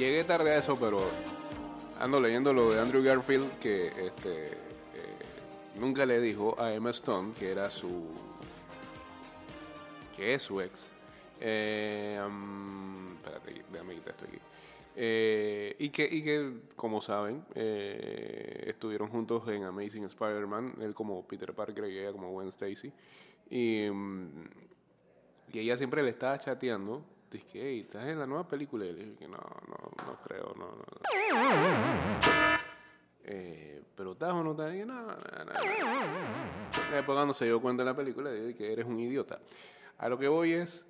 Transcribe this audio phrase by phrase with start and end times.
[0.00, 1.02] llegué tarde a eso, pero
[2.00, 4.56] ando leyendo lo de Andrew Garfield que este eh,
[5.78, 8.08] nunca le dijo a Emma Stone que era su
[10.16, 10.90] que es su ex.
[11.38, 12.18] Eh,
[13.16, 14.38] espérate, déjame quitar esto aquí.
[14.96, 21.26] Eh, y, que, y que, como saben, eh, estuvieron juntos en Amazing Spider-Man, él como
[21.26, 22.92] Peter Parker y ella como Gwen Stacy.
[23.48, 24.48] Y, mm,
[25.52, 27.02] y ella siempre le estaba chateando.
[27.30, 28.84] Dice que, hey, ¿estás en la nueva película?
[28.84, 30.66] Y le dije que no, no, no creo, no.
[30.66, 32.60] no.
[33.22, 35.16] Eh, pero estás o no estás, y no, no, no.
[36.90, 39.38] Después cuando se dio cuenta en la película, dije que eres un idiota.
[39.98, 40.84] A lo que voy es,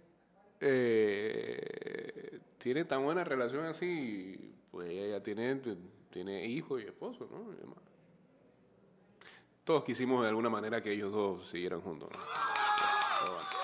[0.61, 5.61] eh, tiene tan buena relación así, pues ella tiene,
[6.09, 7.53] tiene hijo y esposo, ¿no?
[7.53, 7.57] Y.
[9.65, 12.19] Todos quisimos de alguna manera que ellos dos siguieran juntos, ¿no?
[13.21, 13.60] Pero, bueno.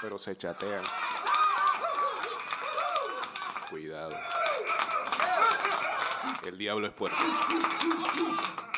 [0.00, 0.82] Pero se chatean.
[3.68, 4.16] Cuidado.
[6.44, 7.16] El diablo es puerco.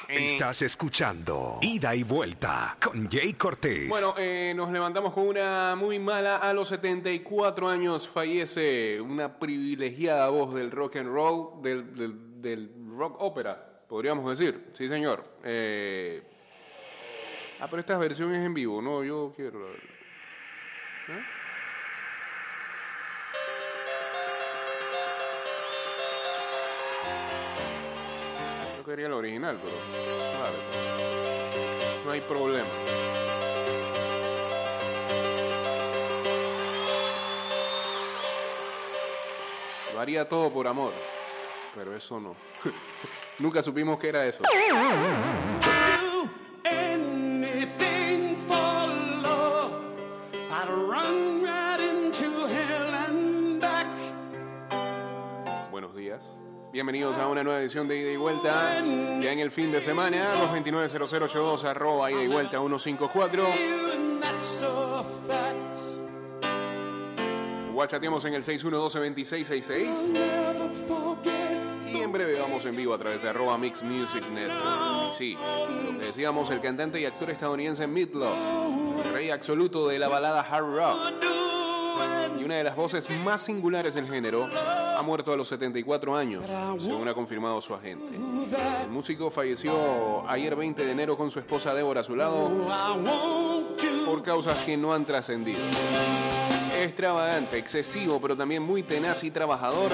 [0.08, 3.88] Estás escuchando Ida y Vuelta con Jay Cortés.
[3.88, 6.36] Bueno, eh, nos levantamos con una muy mala.
[6.36, 12.70] A los 74 años fallece una privilegiada voz del rock and roll, del, del- del
[12.98, 14.70] rock ópera, podríamos decir.
[14.74, 15.24] Sí, señor.
[15.44, 16.22] Eh,
[17.61, 19.61] ah, pero esta versión es en vivo, no, yo quiero.
[21.08, 21.25] ¿Eh?
[28.77, 29.75] Yo quería el original, pero.
[30.41, 30.56] Vale.
[32.05, 32.69] No hay problema.
[39.92, 40.92] Lo haría todo por amor,
[41.75, 42.36] pero eso no.
[43.39, 44.42] Nunca supimos que era eso.
[56.72, 58.76] Bienvenidos a una nueva edición de Ida y Vuelta.
[58.80, 63.44] Ya en el fin de semana, 229-0082, arroba Ida y Vuelta 154.
[63.92, 65.78] And that's a fact.
[67.74, 70.08] Guachateamos en el 612-2666.
[70.12, 71.88] Never forget.
[71.88, 75.12] Y en breve vamos en vivo a través de arroba Mix Music Network.
[75.12, 80.08] Sí, lo que decíamos, el cantante y actor estadounidense Meatloaf, el rey absoluto de la
[80.08, 81.32] balada hard rock
[82.38, 84.48] y una de las voces más singulares del género,
[85.02, 86.45] muerto a los 74 años,
[86.79, 88.17] según ha confirmado su agente.
[88.83, 92.51] El músico falleció ayer 20 de enero con su esposa Débora a su lado
[94.07, 95.61] por causas que no han trascendido.
[96.83, 99.92] Extravagante, excesivo, pero también muy tenaz y trabajador,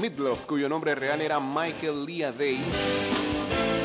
[0.00, 2.60] Meatloaf, cuyo nombre real era Michael Leah Day,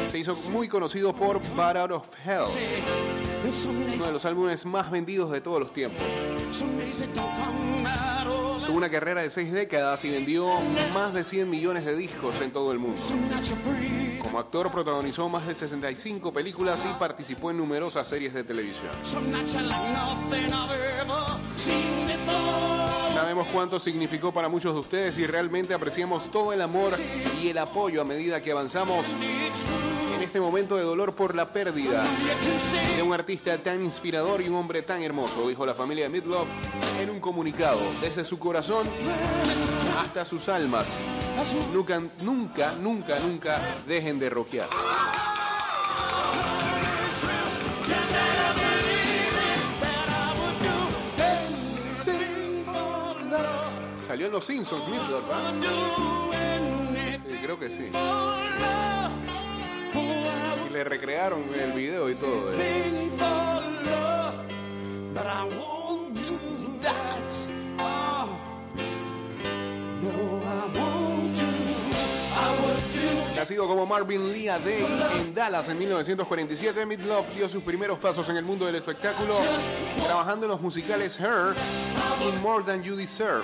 [0.10, 2.44] se hizo muy conocido por Bad Out of Hell,
[3.96, 6.04] uno de los álbumes más vendidos de todos los tiempos.
[8.66, 10.48] Tuvo una carrera de seis décadas y vendió
[10.94, 13.00] más de 100 millones de discos en todo el mundo.
[14.22, 18.90] Como actor protagonizó más de 65 películas y participó en numerosas series de televisión.
[23.14, 26.92] Sabemos cuánto significó para muchos de ustedes y realmente apreciamos todo el amor
[27.42, 29.14] y el apoyo a medida que avanzamos
[30.16, 32.04] en este momento de dolor por la pérdida
[32.96, 36.48] de un artista tan inspirador y un hombre tan hermoso, dijo la familia de Midlove
[37.04, 37.80] en un comunicado.
[38.02, 38.88] Desde su corazón
[40.00, 41.02] hasta sus almas.
[41.74, 44.68] Nunca, nunca, nunca, nunca dejen de rockear.
[54.06, 54.84] Salió en Los Simpsons,
[57.42, 57.92] creo que sí.
[60.70, 62.54] Y le recrearon el video y todo.
[62.54, 62.94] ¿eh?
[66.84, 67.23] That.
[73.44, 74.88] Nacido como Marvin Lee Day
[75.18, 79.36] en Dallas en 1947, Midlove dio sus primeros pasos en el mundo del espectáculo,
[80.02, 81.54] trabajando en los musicales Her
[82.22, 83.44] y More Than You Deserve.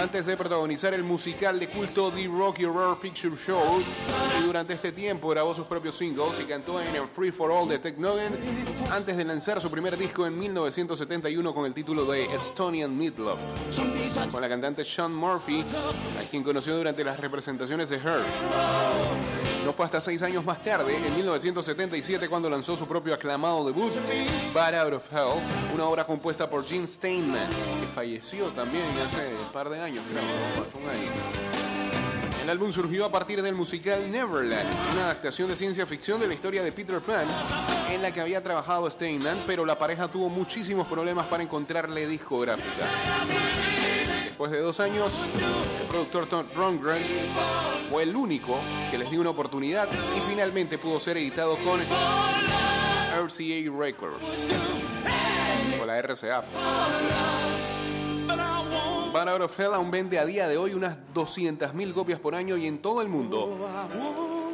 [0.00, 3.82] Antes de protagonizar el musical de culto The Rocky Horror Picture Show,
[4.40, 7.78] y durante este tiempo grabó sus propios singles y cantó en Free for All de
[7.78, 7.96] Tech
[8.90, 13.40] antes de lanzar su primer disco en 1971 con el título de Estonian Midlove
[14.32, 18.24] con la cantante Sean Murphy, a quien conoció durante las representaciones de Her.
[19.64, 23.92] No fue hasta seis años más tarde, en 1977, cuando lanzó su propio aclamado debut,
[24.54, 29.52] Bad Out of Hell, una obra compuesta por Gene Steinman, que falleció también hace un
[29.52, 31.69] par de años, creo, un año.
[32.42, 36.34] El álbum surgió a partir del musical Neverland, una adaptación de ciencia ficción de la
[36.34, 37.26] historia de Peter Pan,
[37.92, 42.86] en la que había trabajado Steinman, pero la pareja tuvo muchísimos problemas para encontrarle discográfica.
[44.24, 45.26] Después de dos años,
[45.82, 47.02] el productor Tom Rundgren
[47.90, 48.58] fue el único
[48.90, 51.78] que les dio una oportunidad y finalmente pudo ser editado con
[53.22, 54.48] RCA Records
[55.80, 56.42] o la RCA.
[59.28, 62.78] Of Hell aún vende a día de hoy unas 200.000 copias por año y en
[62.78, 63.58] todo el mundo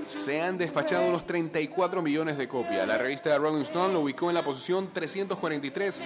[0.04, 2.86] se han despachado unos 34 millones de copias.
[2.86, 6.02] La revista Rolling Stone lo ubicó en la posición 343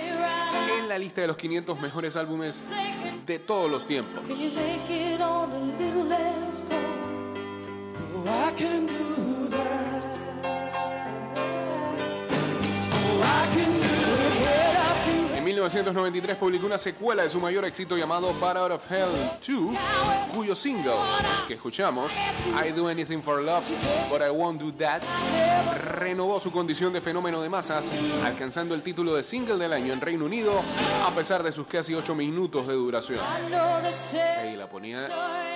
[0.79, 2.71] en la lista de los 500 mejores álbumes
[3.27, 4.21] de todos los tiempos.
[15.61, 19.09] 1993 publicó una secuela de su mayor éxito llamado Out of Hell
[19.47, 19.79] 2,
[20.35, 20.95] cuyo single
[21.47, 22.13] que escuchamos,
[22.67, 23.65] I Do Anything for Love,
[24.09, 25.03] But I Won't Do That,
[25.99, 27.91] renovó su condición de fenómeno de masas,
[28.25, 30.63] alcanzando el título de single del año en Reino Unido,
[31.07, 33.21] a pesar de sus casi 8 minutos de duración.
[33.51, 35.07] La ponía,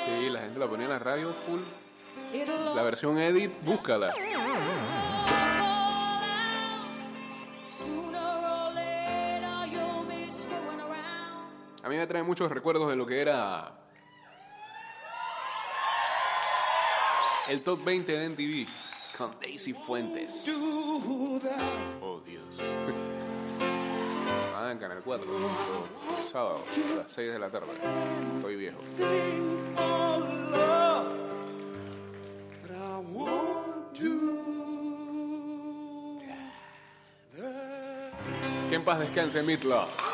[0.05, 1.61] sí, la gente la ponía en la radio full.
[2.75, 4.13] La versión edit, búscala.
[11.85, 13.71] A mí me trae muchos recuerdos de lo que era
[17.47, 20.51] el Top 20 de MTV con Daisy Fuentes.
[22.01, 22.43] Oh, Dios.
[24.57, 25.27] Ah, en Canal 4.
[26.25, 26.65] Sábado,
[26.95, 27.67] a las 6 de la tarde.
[28.37, 28.81] Estoy viejo.
[38.71, 40.14] Que en paz descanse Meatloaf.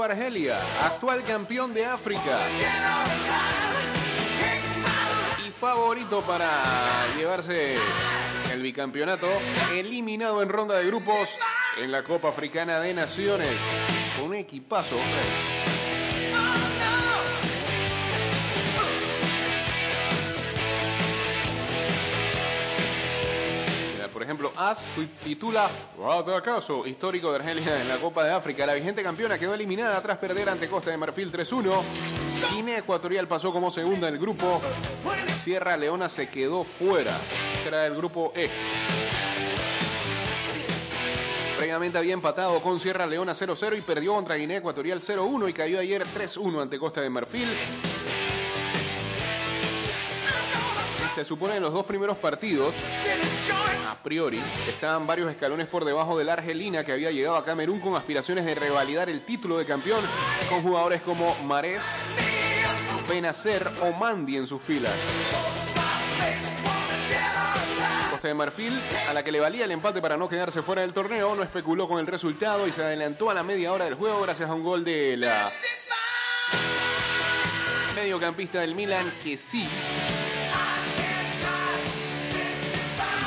[0.00, 0.58] Argelia?
[0.84, 2.38] Actual campeón de África.
[5.46, 6.62] Y favorito para
[7.18, 7.76] llevarse
[8.52, 9.28] el bicampeonato,
[9.72, 11.36] eliminado en ronda de grupos
[11.76, 13.54] en la Copa Africana de Naciones.
[14.16, 14.96] Con un equipazo.
[24.70, 25.68] AS tu- titula
[26.36, 28.64] Acaso histórico de Argelia en la Copa de África.
[28.66, 31.70] La vigente campeona quedó eliminada tras perder ante Costa de Marfil 3-1.
[32.52, 34.60] Guinea Ecuatorial pasó como segunda del grupo.
[35.28, 37.12] Sierra Leona se quedó fuera.
[37.66, 38.48] Era del grupo E.
[41.56, 45.78] Previamente había empatado con Sierra Leona 0-0 y perdió contra Guinea Ecuatorial 0-1 y cayó
[45.78, 47.46] ayer 3-1 ante Costa de Marfil.
[51.14, 52.74] Se supone en los dos primeros partidos
[53.88, 57.80] a priori, estaban varios escalones por debajo de la Argelina que había llegado a Camerún
[57.80, 60.00] con aspiraciones de revalidar el título de campeón
[60.48, 61.82] con jugadores como Marés,
[63.08, 64.92] Benacer o Mandi en sus filas.
[68.10, 68.72] Costa de Marfil,
[69.08, 71.88] a la que le valía el empate para no quedarse fuera del torneo, no especuló
[71.88, 74.62] con el resultado y se adelantó a la media hora del juego gracias a un
[74.62, 75.52] gol de la
[77.94, 79.68] mediocampista del Milan que sí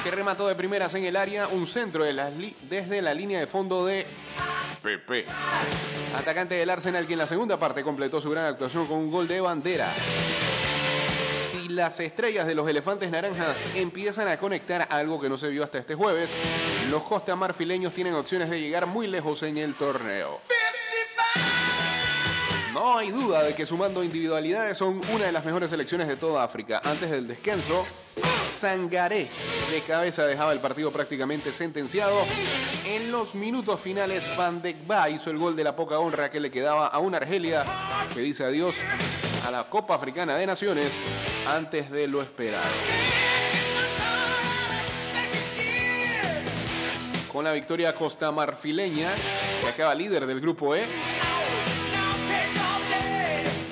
[0.06, 3.48] que remató de primeras en el área un centro de li- desde la línea de
[3.48, 4.06] fondo de
[4.84, 5.26] Pepe.
[6.16, 9.28] Atacante del Arsenal que en la segunda parte completó su gran actuación con un gol
[9.28, 9.92] de bandera.
[11.50, 15.64] Si las estrellas de los elefantes naranjas empiezan a conectar algo que no se vio
[15.64, 16.30] hasta este jueves,
[16.92, 20.40] los costa marfileños tienen opciones de llegar muy lejos en el torneo.
[22.76, 26.44] No hay duda de que sumando individualidades son una de las mejores selecciones de toda
[26.44, 26.82] África.
[26.84, 27.86] Antes del descanso,
[28.52, 29.30] Sangaré
[29.72, 32.14] de cabeza dejaba el partido prácticamente sentenciado.
[32.86, 34.62] En los minutos finales, Van
[35.10, 37.64] hizo el gol de la poca honra que le quedaba a una Argelia
[38.14, 38.76] que dice adiós
[39.48, 40.92] a la Copa Africana de Naciones
[41.48, 42.66] antes de lo esperado.
[47.32, 49.08] Con la victoria costa marfileña,
[49.62, 50.84] que acaba líder del grupo E.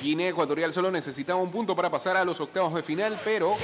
[0.04, 3.56] Guinea Ecuatorial solo necesitaba un punto para pasar a los octavos de final, pero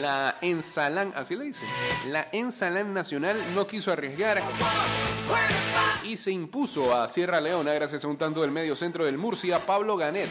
[0.00, 1.64] la Ensalán, así le dicen,
[2.08, 4.42] la Ensalán Nacional no quiso arriesgar
[6.02, 9.64] y se impuso a Sierra Leona gracias a un tanto del medio centro del Murcia,
[9.64, 10.28] Pablo Ganet.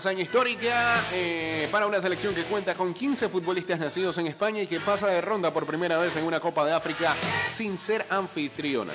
[0.00, 4.66] Hazaña histórica eh, para una selección que cuenta con 15 futbolistas nacidos en España y
[4.66, 7.14] que pasa de ronda por primera vez en una Copa de África
[7.44, 8.94] sin ser anfitriona.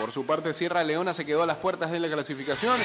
[0.00, 2.80] Por su parte, Sierra Leona se quedó a las puertas de la clasificación.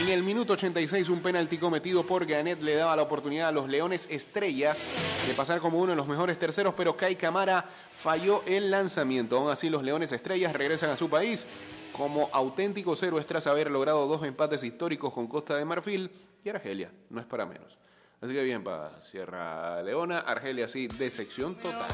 [0.00, 3.68] En el minuto 86, un penalti cometido por Ganet le daba la oportunidad a los
[3.68, 4.86] Leones Estrellas
[5.26, 9.36] de pasar como uno de los mejores terceros, pero Kai Camara falló el lanzamiento.
[9.36, 11.46] Aún así, los Leones Estrellas regresan a su país
[11.92, 16.10] como auténticos héroes tras haber logrado dos empates históricos con Costa de Marfil
[16.44, 16.92] y Argelia.
[17.10, 17.78] No es para menos.
[18.20, 21.88] Así que bien para Sierra Leona, Argelia sí, de sección total.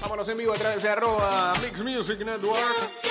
[0.00, 3.03] Vámonos en vivo a través de arroba Mix Music Network.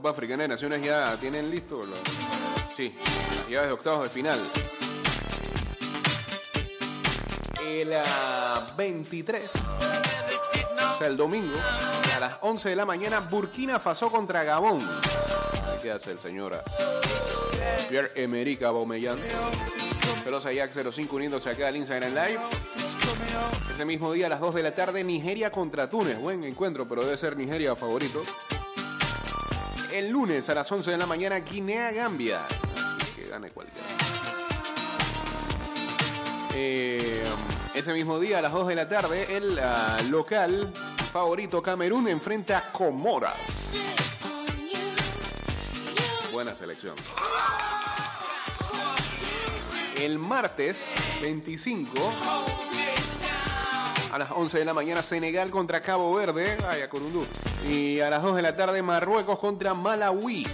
[0.00, 1.82] Copa Africana de Naciones ya tienen listo.
[1.82, 1.94] Lo...
[2.74, 2.94] Sí,
[3.50, 4.40] ya de octavos de final.
[7.80, 9.50] El ah, 23,
[10.92, 11.56] o sea, el domingo,
[12.14, 14.86] a las 11 de la mañana, Burkina Faso contra Gabón.
[15.80, 16.62] ¿Qué hace el señor ah,
[17.88, 19.18] Pierre-Emerick Aubameyang?
[20.22, 22.40] Celosa Ajax 05 uniéndose acá al Instagram Live.
[23.70, 26.18] Ese mismo día a las 2 de la tarde, Nigeria contra Túnez.
[26.18, 28.22] Buen encuentro, pero debe ser Nigeria favorito.
[29.90, 32.40] El lunes a las 11 de la mañana, Guinea-Gambia.
[33.16, 33.88] Que gane cualquiera.
[36.54, 37.24] Eh,
[37.80, 40.70] ese mismo día a las 2 de la tarde, el ah, local
[41.12, 43.72] favorito Camerún enfrenta a Comoras.
[46.30, 46.94] Buena selección.
[49.96, 51.90] El martes 25
[54.12, 57.26] a las 11 de la mañana Senegal contra Cabo Verde, vaya Corundú.
[57.66, 60.46] Y a las 2 de la tarde Marruecos contra Malawi.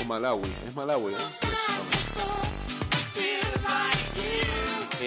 [0.00, 1.12] O Malawi, es Malawi.
[1.12, 1.47] ¿eh?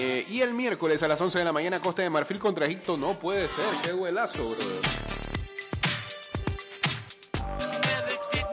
[0.03, 2.97] Eh, y el miércoles a las 11 de la mañana Costa de Marfil contra Egipto.
[2.97, 4.81] No puede ser, qué huelazo, brother.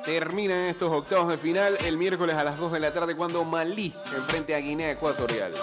[0.04, 3.94] Terminan estos octavos de final el miércoles a las 2 de la tarde cuando Malí
[4.14, 5.54] enfrente a Guinea Ecuatorial.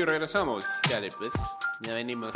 [0.00, 0.64] Cambio y regresamos.
[0.88, 1.30] Dale, pues.
[1.80, 2.30] Ya venimos.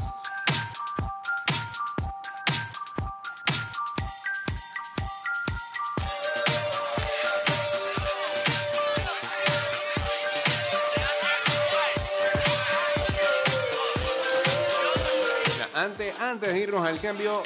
[15.74, 17.42] Antes, antes de irnos al cambio,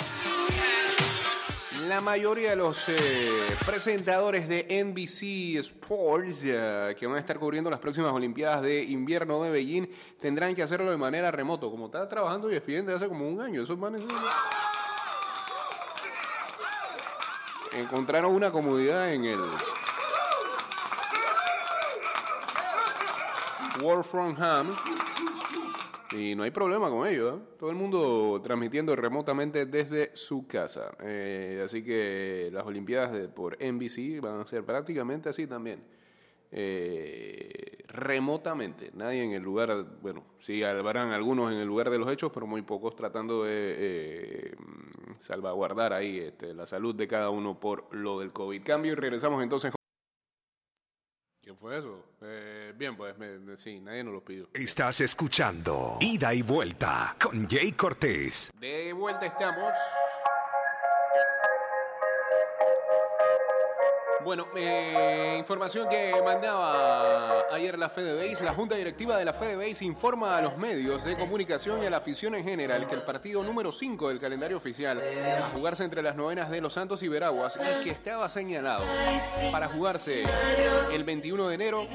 [1.86, 2.96] la mayoría de los eh,
[3.64, 9.42] presentadores de NBC Sports eh, que van a estar cubriendo las próximas Olimpiadas de Invierno
[9.42, 9.86] de Beijing
[10.20, 13.62] tendrán que hacerlo de manera remoto, como está trabajando y desde hace como un año.
[13.62, 14.02] Esos manes.
[17.72, 19.38] Encontraron una comodidad en el
[24.02, 24.70] from Home
[26.16, 27.36] y no hay problema con ello.
[27.36, 27.38] ¿eh?
[27.58, 30.96] Todo el mundo transmitiendo remotamente desde su casa.
[31.02, 35.82] Eh, así que las Olimpiadas de- por NBC van a ser prácticamente así también.
[36.50, 38.90] Eh, remotamente.
[38.94, 42.46] Nadie en el lugar, bueno, sí habrán algunos en el lugar de los hechos, pero
[42.46, 44.56] muy pocos tratando de
[45.20, 48.62] salvaguardar ahí este, la salud de cada uno por lo del COVID.
[48.62, 49.72] Cambio y regresamos entonces.
[51.48, 52.04] ¿Qué fue eso?
[52.20, 54.50] Eh, bien, pues me- me- sí, nadie nos lo pidió.
[54.52, 58.50] Estás escuchando Ida y Vuelta con Jay Cortés.
[58.60, 59.72] De vuelta estamos.
[64.24, 68.44] Bueno, eh, información que mandaba ayer la FedeBase.
[68.44, 71.98] La Junta Directiva de la FedeBase informa a los medios de comunicación y a la
[71.98, 75.00] afición en general que el partido número 5 del calendario oficial
[75.40, 78.84] a jugarse entre las novenas de Los Santos y Veraguas y que estaba señalado
[79.52, 80.24] para jugarse
[80.92, 81.86] el 21 de enero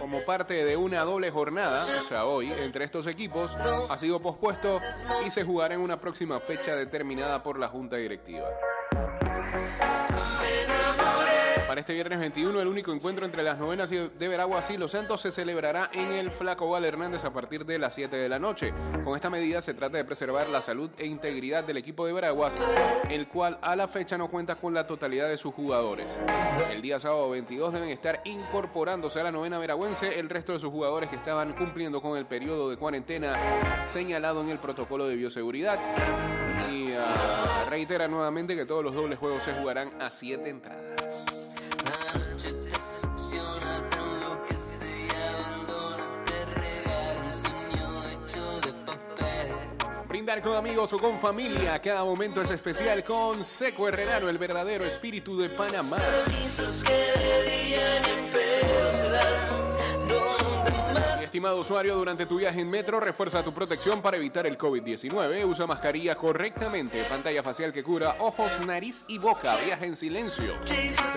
[0.00, 3.56] como parte de una doble jornada, o sea, hoy, entre estos equipos,
[3.88, 4.80] ha sido pospuesto
[5.26, 8.48] y se jugará en una próxima fecha determinada por la Junta Directiva.
[11.68, 15.20] Para este viernes 21, el único encuentro entre las novenas de Veraguas y Los Santos
[15.20, 18.72] se celebrará en el Flaco Val Hernández a partir de las 7 de la noche.
[19.04, 22.56] Con esta medida se trata de preservar la salud e integridad del equipo de Veraguas,
[23.10, 26.18] el cual a la fecha no cuenta con la totalidad de sus jugadores.
[26.70, 30.70] El día sábado 22 deben estar incorporándose a la novena veragüense el resto de sus
[30.70, 35.78] jugadores que estaban cumpliendo con el periodo de cuarentena señalado en el protocolo de bioseguridad.
[37.68, 41.24] Reitera nuevamente que todos los dobles juegos se jugarán a 7 entradas.
[50.08, 54.84] Brindar con amigos o con familia, cada momento es especial con Seco Herrerano, el verdadero
[54.84, 55.98] espíritu de Panamá.
[56.26, 56.44] Mi
[61.38, 65.44] estimado usuario, durante tu viaje en metro, refuerza tu protección para evitar el COVID-19.
[65.44, 69.56] Usa mascarilla correctamente, pantalla facial que cura ojos, nariz y boca.
[69.64, 70.56] Viaja en silencio.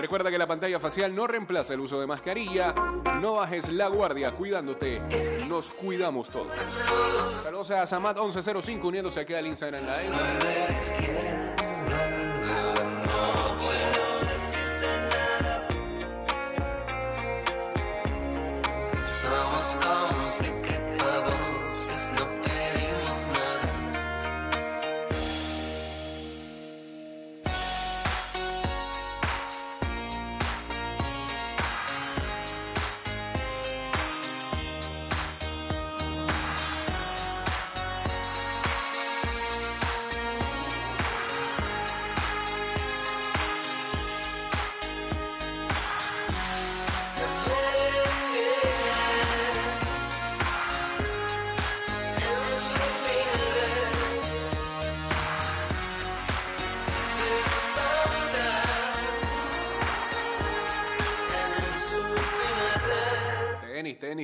[0.00, 2.72] Recuerda que la pantalla facial no reemplaza el uso de mascarilla.
[3.20, 5.02] No bajes la guardia cuidándote.
[5.48, 6.56] Nos cuidamos todos.
[7.42, 11.61] Saludos a Samat1105 uniéndose aquí al Instagram Live.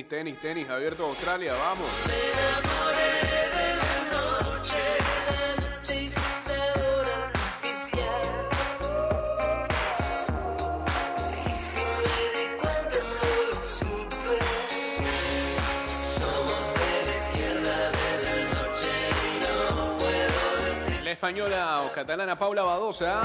[0.09, 1.87] Tenis, tenis, abierto Australia, vamos.
[21.29, 23.21] Española o catalana Paula Badosa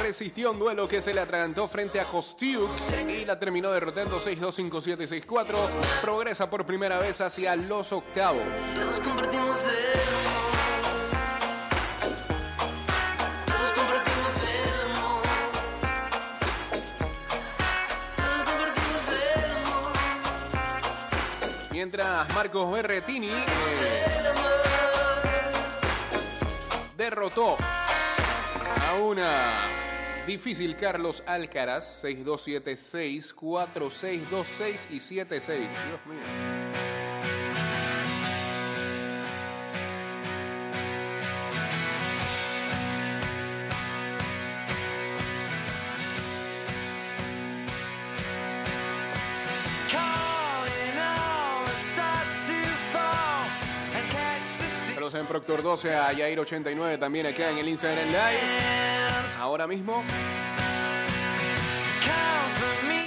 [0.00, 2.70] resistió un duelo que se le atragantó frente a Kostiuk
[3.08, 5.56] y la terminó derrotando 6-2, 5-7, 6-4.
[6.00, 8.44] Progresa por primera vez hacia los octavos.
[8.76, 9.72] Todos compartimos el
[10.22, 10.52] amor.
[13.44, 15.22] Todos compartimos el amor.
[18.16, 19.92] Todos compartimos el amor.
[21.72, 24.12] Mientras Marcos Berretini eh,
[27.02, 29.68] derrotó a una
[30.24, 35.46] difícil Carlos Alcaraz 6-2-7-6, 4-6-2-6 y 7-6.
[35.58, 36.71] Dios mío.
[55.14, 59.36] En Proctor 12 a Yair 89 también acá en el Instagram Live.
[59.38, 60.02] Ahora mismo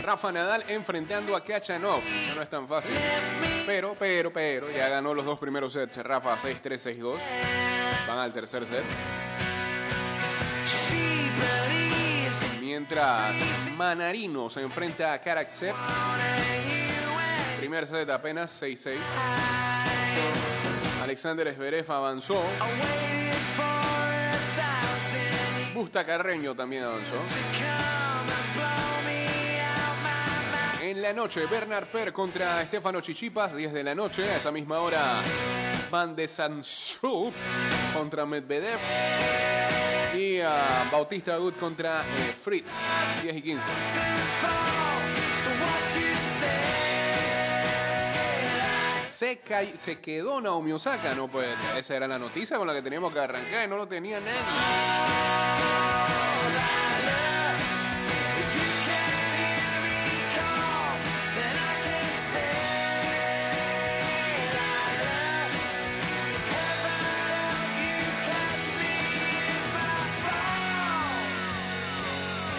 [0.03, 1.99] Rafa Nadal enfrentando a Kachanov.
[1.99, 2.93] Eso no es tan fácil.
[3.65, 5.97] Pero, pero, pero, ya ganó los dos primeros sets.
[5.97, 7.17] Rafa 6-3, 6-2.
[8.07, 8.83] Van al tercer set.
[12.61, 13.35] Mientras
[13.75, 15.73] Manarino se enfrenta a Karaksev.
[17.57, 18.95] Primer set apenas 6-6.
[21.05, 22.41] Alexander Zverev avanzó.
[25.75, 27.13] Busta Carreño también avanzó.
[30.81, 34.23] En la noche, Bernard Per contra Estefano Chichipas, 10 de la noche.
[34.23, 35.21] A esa misma hora,
[35.91, 37.31] Van de Sancho
[37.93, 38.79] contra Medvedev.
[40.17, 43.63] Y ah, Bautista Agut contra eh, Fritz, 10 y 15.
[49.15, 49.39] Se,
[49.77, 51.53] se quedó Naomi Osaka, no puede.
[51.77, 55.44] Esa era la noticia con la que teníamos que arrancar y no lo tenía nadie.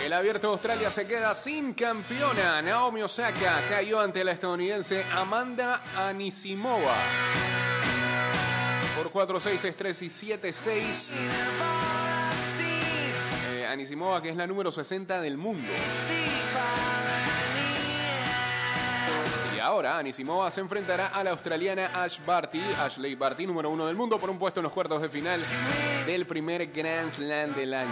[0.06, 2.62] El abierto de Australia se queda sin campeona.
[2.62, 6.94] Naomi Osaka cayó ante la estadounidense Amanda Anisimova.
[8.94, 11.10] Por 4-6, 6-3 y 7-6.
[13.50, 15.72] Eh, Anisimova, que es la número 60 del mundo.
[19.56, 23.96] Y ahora Anisimova se enfrentará a la australiana Ash Barty, Ashley Barty, número uno del
[23.96, 25.40] mundo, por un puesto en los cuartos de final
[26.06, 27.90] del primer Grand Slam del año.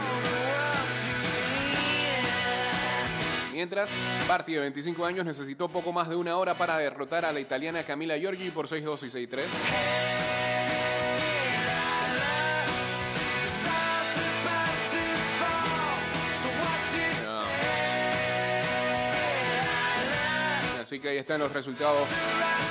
[3.55, 3.93] Mientras,
[4.27, 7.85] Barty, de 25 años, necesitó poco más de una hora para derrotar a la italiana
[7.85, 9.43] Camila Giorgi por 6-2 y 6-3.
[20.81, 22.09] Así que ahí están los resultados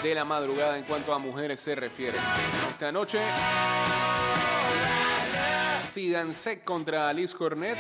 [0.04, 2.18] de la madrugada en cuanto a mujeres se refiere.
[2.72, 3.20] Esta noche,
[5.94, 7.78] Sidansek contra Alice Cornet.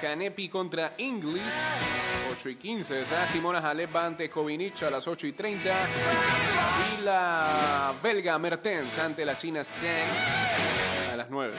[0.00, 1.54] Canepi contra Inglis,
[2.32, 3.02] 8 y 15.
[3.02, 5.74] Esa Simona Halep va ante Kovinic a las 8 y 30.
[6.98, 11.54] Y la belga Mertens ante la china Zhang a las 9.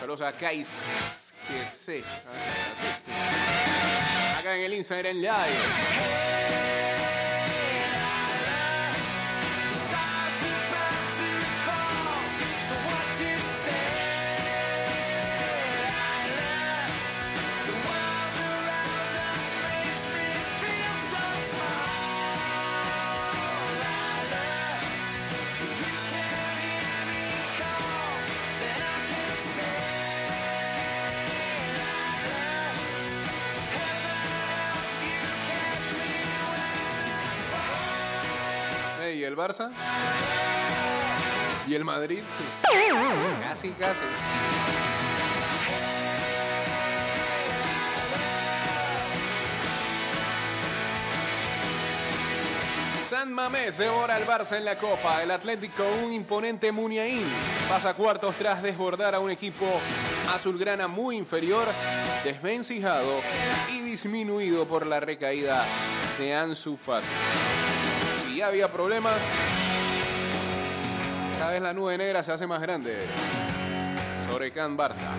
[0.00, 0.68] Saludos a Kais,
[1.48, 2.04] que sé.
[4.38, 6.73] Acá en el Instagram Live.
[39.34, 39.70] El Barça?
[41.66, 42.20] ¿Y el Madrid?
[43.42, 44.00] Casi, casi.
[53.08, 55.22] San Mamés devora al Barça en la Copa.
[55.22, 57.24] El Atlético, un imponente Muniain,
[57.68, 59.66] pasa cuartos tras desbordar a un equipo
[60.32, 61.66] azulgrana muy inferior,
[62.22, 63.20] desvencijado
[63.72, 65.64] y disminuido por la recaída
[66.18, 67.06] de Ansu Fati.
[68.44, 69.22] Había problemas,
[71.38, 72.94] cada vez la nube negra se hace más grande
[74.28, 75.10] sobre Can Barça.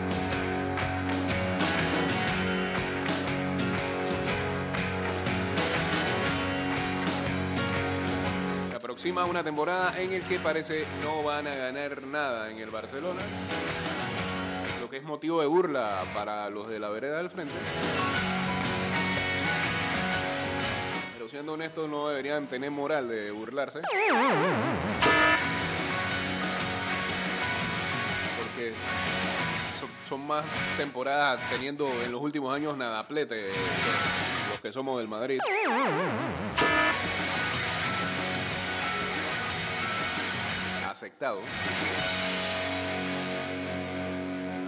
[8.70, 12.70] Se aproxima una temporada en el que parece no van a ganar nada en el
[12.70, 13.22] Barcelona.
[14.80, 17.56] Lo que es motivo de burla para los de la vereda del frente.
[21.36, 23.82] Siendo honestos, no deberían tener moral de burlarse.
[28.38, 28.74] Porque
[30.08, 30.46] son, más
[30.78, 33.50] temporadas teniendo en los últimos años nada plete
[34.50, 35.40] los que somos del Madrid.
[40.88, 41.42] Aceptado.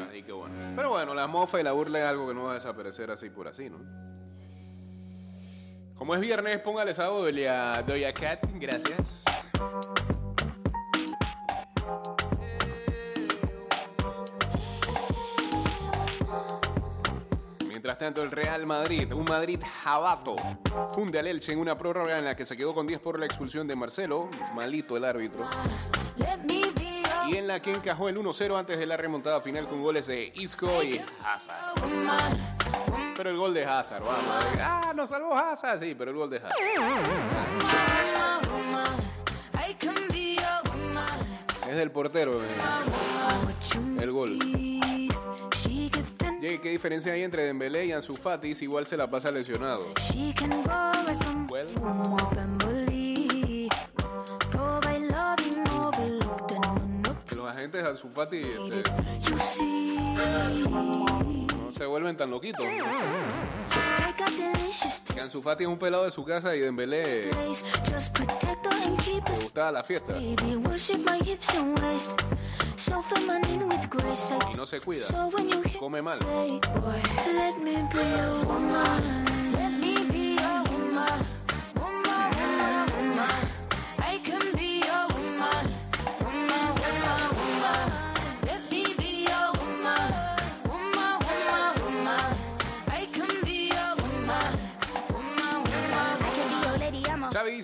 [0.09, 0.53] Así que bueno.
[0.75, 3.29] Pero bueno, la mofa y la burla es algo que no va a desaparecer así
[3.29, 4.06] por así, ¿no?
[5.97, 7.49] Como es viernes, póngale esa doble
[7.85, 8.47] Doya Cat.
[8.53, 9.25] Gracias.
[17.67, 20.35] Mientras tanto, el Real Madrid, un Madrid jabato,
[20.93, 23.25] funde al Elche en una prórroga en la que se quedó con 10 por la
[23.25, 25.47] expulsión de Marcelo, malito el árbitro,
[27.27, 30.31] y en la que encajó el 1-0 antes de la remontada final con goles de
[30.35, 32.56] Isco y Hazard.
[33.17, 34.45] Pero el gol de Hazard, vamos.
[34.55, 34.59] eh.
[34.61, 36.53] Ah, nos salvó Hazard, sí, pero el gol de Hazard.
[41.69, 42.41] Es del portero.
[42.43, 42.47] eh.
[43.99, 44.37] El gol.
[46.39, 49.81] Jay, ¿qué diferencia hay entre Dembélé y Ansu Fati si igual se la pasa lesionado?
[51.49, 51.67] Well.
[57.35, 58.83] los agentes de Ansu Fati este,
[61.77, 62.65] se vuelven tan loquitos.
[65.13, 65.21] Que.
[65.21, 70.17] Ansu Fati es un pelado de su casa y Dembélé le gustaba la fiesta.
[70.19, 70.35] Y
[74.55, 75.05] no se cuida.
[75.79, 76.17] Come mal.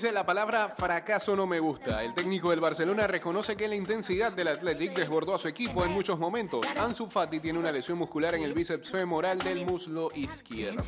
[0.04, 2.04] Dice, la palabra fracaso no me gusta.
[2.04, 5.92] El técnico del Barcelona reconoce que la intensidad del Athletic desbordó a su equipo en
[5.92, 6.66] muchos momentos.
[6.78, 10.84] Ansu Fati tiene una lesión muscular en el bíceps femoral del muslo izquierdo.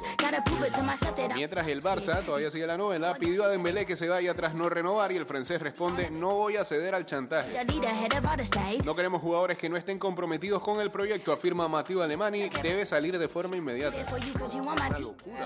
[1.33, 4.67] Mientras el Barça, todavía sigue la novela, pidió a Dembélé que se vaya tras no
[4.67, 7.53] renovar y el francés responde, no voy a ceder al chantaje.
[8.85, 13.17] No queremos jugadores que no estén comprometidos con el proyecto, afirma Mateo Alemani, debe salir
[13.17, 13.97] de forma inmediata.
[14.89, 14.99] team.
[14.99, 15.45] locura.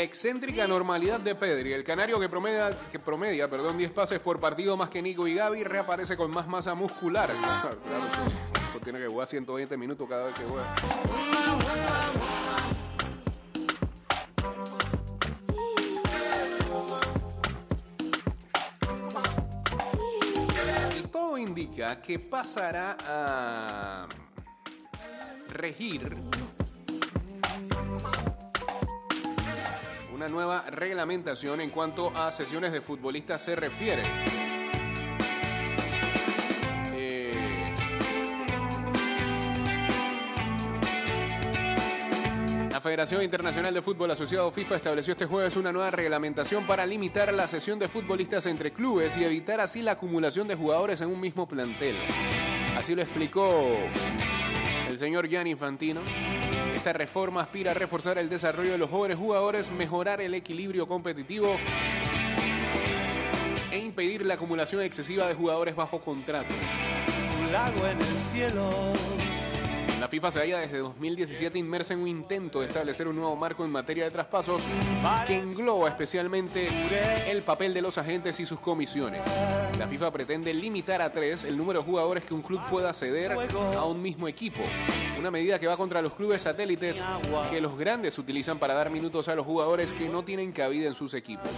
[0.00, 2.26] La excéntrica normalidad de Pedri, el canario que
[2.98, 6.74] promedia, perdón, 10 pases por partido más que Nico y Gaby, reaparece con más masa
[6.74, 7.30] muscular.
[7.38, 7.76] Claro.
[8.68, 10.74] Esto tiene que jugar 120 minutos cada vez que juega.
[21.12, 24.08] Todo indica que pasará a
[25.50, 26.16] regir
[30.20, 34.02] una nueva reglamentación en cuanto a sesiones de futbolistas se refiere.
[36.92, 37.32] Eh,
[42.70, 47.32] La Federación Internacional de Fútbol Asociado FIFA estableció este jueves una nueva reglamentación para limitar
[47.32, 51.18] la sesión de futbolistas entre clubes y evitar así la acumulación de jugadores en un
[51.18, 51.94] mismo plantel.
[52.76, 53.74] Así lo explicó
[54.86, 56.02] el señor Gianni Infantino.
[56.80, 61.58] Esta reforma aspira a reforzar el desarrollo de los jóvenes jugadores, mejorar el equilibrio competitivo
[63.70, 66.48] e impedir la acumulación excesiva de jugadores bajo contrato.
[67.44, 69.29] Un lago en el cielo.
[70.10, 73.70] FIFA se halla desde 2017 inmersa en un intento de establecer un nuevo marco en
[73.70, 74.64] materia de traspasos
[75.24, 76.68] que engloba especialmente
[77.30, 79.24] el papel de los agentes y sus comisiones.
[79.78, 83.32] La FIFA pretende limitar a tres el número de jugadores que un club pueda ceder
[83.32, 84.60] a un mismo equipo.
[85.16, 87.04] Una medida que va contra los clubes satélites
[87.48, 90.94] que los grandes utilizan para dar minutos a los jugadores que no tienen cabida en
[90.94, 91.50] sus equipos.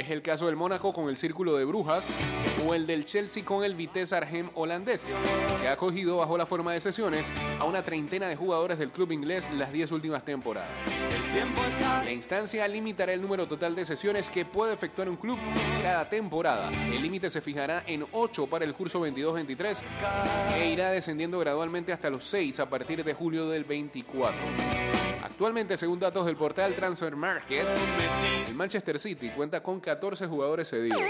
[0.00, 2.08] Es el caso del Mónaco con el Círculo de Brujas
[2.66, 5.12] o el del Chelsea con el Vitesse Arnhem holandés,
[5.60, 9.12] que ha acogido bajo la forma de sesiones a una treintena de jugadores del club
[9.12, 10.70] inglés las 10 últimas temporadas.
[12.02, 15.38] La instancia limitará el número total de sesiones que puede efectuar un club
[15.82, 16.70] cada temporada.
[16.86, 19.82] El límite se fijará en 8 para el curso 22-23
[20.56, 24.34] e irá descendiendo gradualmente hasta los 6 a partir de julio del 24.
[25.22, 27.66] Actualmente, según datos del portal Transfer Market,
[28.46, 31.00] el Manchester City cuenta con 14 jugadores cedidos.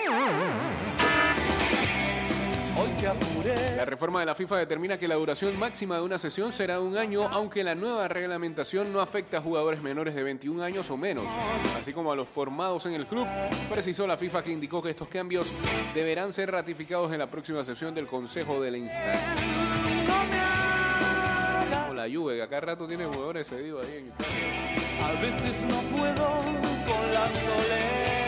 [3.77, 6.97] La reforma de la FIFA determina que la duración máxima de una sesión será un
[6.97, 11.31] año, aunque la nueva reglamentación no afecta a jugadores menores de 21 años o menos,
[11.79, 13.27] así como a los formados en el club.
[13.69, 15.53] Precisó la FIFA que indicó que estos cambios
[15.95, 19.21] deberán ser ratificados en la próxima sesión del Consejo de la instancia.
[21.83, 25.07] Como la Juve, que acá rato tiene jugadores cedidos ahí en Italia.
[25.07, 26.27] A veces no puedo
[26.85, 28.20] con la soledad.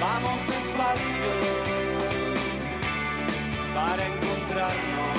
[0.00, 1.32] Vamos despacio
[3.74, 5.18] para encontrarnos.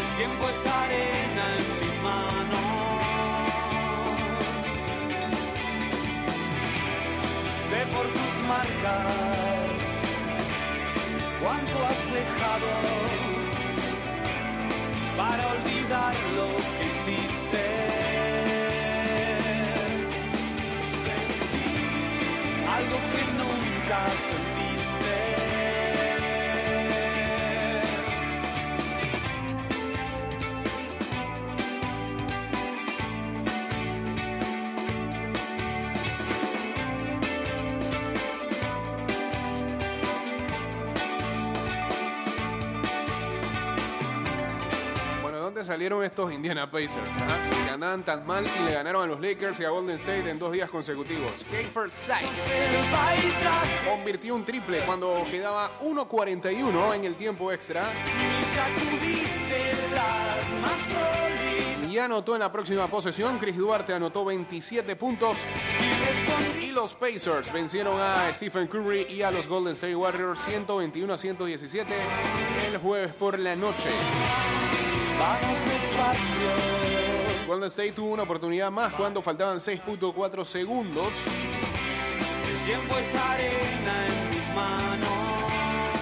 [0.00, 2.64] El tiempo es arena en mis manos.
[7.92, 9.80] por tus marcas,
[11.42, 12.70] cuánto has dejado
[15.16, 16.46] para olvidar lo
[16.78, 16.83] que
[24.02, 24.53] nunca
[45.74, 47.18] salieron estos Indiana Pacers?
[47.18, 47.50] ah?
[47.50, 50.38] Que andaban tan mal y le ganaron a los Lakers y a Golden State en
[50.38, 51.44] dos días consecutivos.
[51.50, 52.52] Kiefer Sykes
[53.84, 57.90] convirtió un triple cuando quedaba 1.41 en el tiempo extra
[61.90, 63.38] y anotó en la próxima posesión.
[63.38, 65.38] Chris Duarte anotó 27 puntos
[66.62, 71.16] y los Pacers vencieron a Stephen Curry y a los Golden State Warriors 121 a
[71.16, 71.94] 117
[72.72, 73.90] el jueves por la noche.
[75.18, 77.46] vamos despacio.
[77.46, 81.12] Golden State tuvo una oportunidad más cuando faltaban 6.4 segundos,
[82.48, 85.08] El tiempo es arena en mis manos.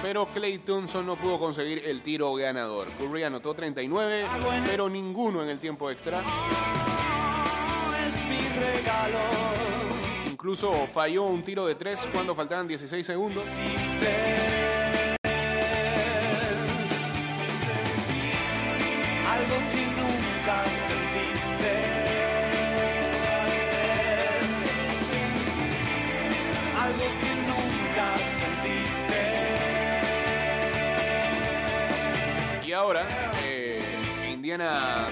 [0.01, 2.87] pero Clay Thompson no pudo conseguir el tiro ganador.
[2.97, 4.25] Curry anotó 39,
[4.65, 6.21] pero ninguno en el tiempo extra.
[8.05, 9.19] Es mi regalo.
[10.29, 13.45] Incluso falló un tiro de 3 cuando faltaban 16 segundos.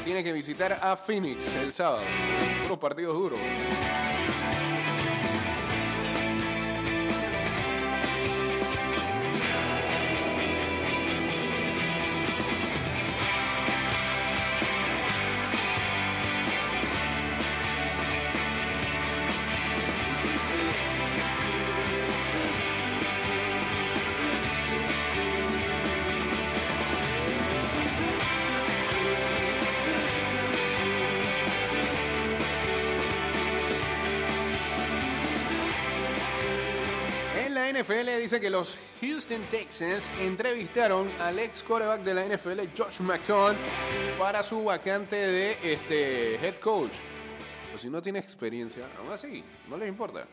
[0.04, 2.04] Tiene que visitar a Phoenix el sábado.
[2.68, 3.40] Unos partidos duros.
[37.82, 43.56] NFL dice que los Houston Texans entrevistaron al ex quarterback de la NFL, Josh McCown,
[44.20, 46.92] para su vacante de este, head coach.
[47.72, 50.28] Pues si no tiene experiencia, aún así, no les importa.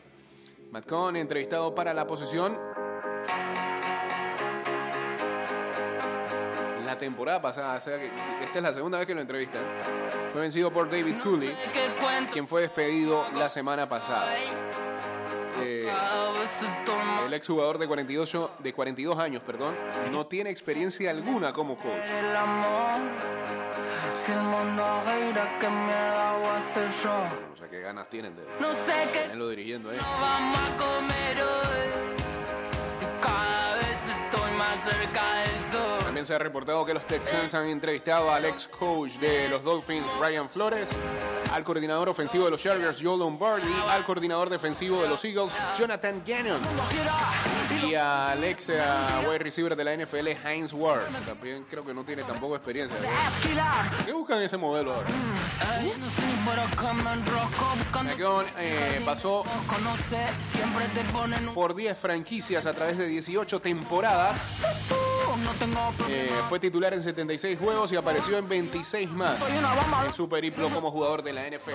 [0.71, 2.55] McCown, entrevistado para la posición.
[6.85, 8.11] La temporada pasada, o sea que
[8.43, 9.63] esta es la segunda vez que lo entrevistan.
[10.31, 11.55] Fue vencido por David Cooley,
[12.31, 14.27] quien fue despedido la semana pasada.
[15.63, 15.87] Eh,
[17.25, 19.75] el exjugador de 42, de 42 años, perdón,
[20.11, 22.09] no tiene experiencia alguna como coach.
[27.53, 29.97] O sea, qué ganas tienen de No sé qué tenerlo dirigiendo, ¿eh?
[29.99, 31.89] vamos a comer hoy.
[33.21, 35.68] Cada vez estoy más cerca del.
[36.19, 40.05] También se ha reportado que los Texans han entrevistado al ex coach de los Dolphins,
[40.19, 40.93] Brian Flores,
[41.53, 46.21] al coordinador ofensivo de los Chargers, Joe Lombardi, al coordinador defensivo de los Eagles, Jonathan
[46.27, 46.59] Gannon,
[47.87, 48.81] y al ex eh,
[49.29, 51.03] wide receiver de la NFL, Heinz Ward.
[51.25, 52.97] También creo que no tiene tampoco experiencia.
[54.05, 55.07] ¿Qué buscan ese modelo ahora?
[58.03, 59.45] McGowan eh, pasó
[61.53, 64.59] por 10 franquicias a través de 18 temporadas.
[66.09, 69.41] Eh, fue titular en 76 juegos y apareció en 26 más
[70.05, 71.71] en su periplo como jugador de la NFL.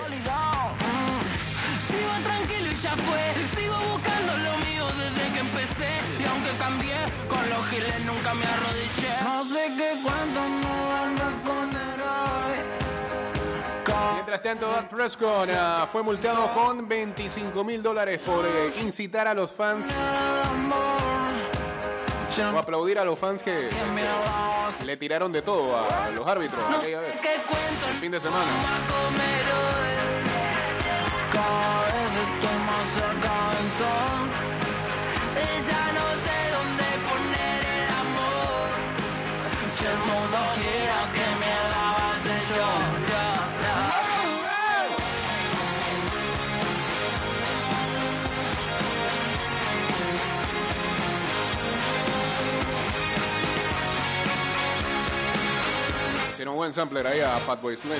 [1.87, 3.61] Sigo tranquilo y ya fue.
[3.61, 5.89] Sigo buscando lo mío desde que empecé.
[6.19, 6.97] Y aunque cambié,
[7.29, 9.23] con los giles nunca me arrodillé.
[9.23, 12.57] No sé qué cuento no van a esconder hoy.
[14.13, 19.33] Mientras tanto, Dak Prescott ah, fue multado con 25 mil dólares por eh, incitar a
[19.33, 19.87] los fans
[22.39, 23.69] o aplaudir a los fans que
[24.83, 27.87] le tiraron de todo a los árbitros aquella vez, ¿Qué cuento.
[27.89, 28.51] El fin de semana.
[56.65, 57.93] buen sampler ahí a Fatboy Slim.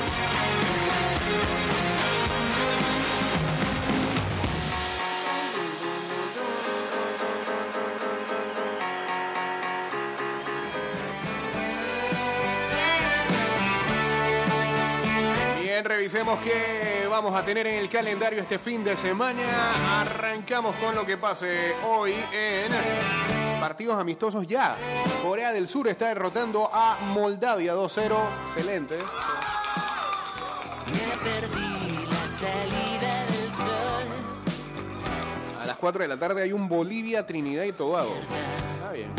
[15.62, 20.02] Bien, revisemos qué vamos a tener en el calendario este fin de semana.
[20.02, 24.78] Arrancamos con lo que pase hoy en partidos amistosos ya.
[25.24, 28.16] Corea del Sur está derrotando a Moldavia 2-0.
[28.44, 28.96] Excelente.
[30.94, 34.06] Me perdí la salida del sol.
[35.64, 38.16] A las 4 de la tarde hay un Bolivia, Trinidad y Tobago.
[38.76, 39.10] Está bien.